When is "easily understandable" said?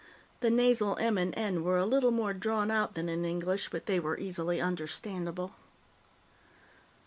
4.17-5.53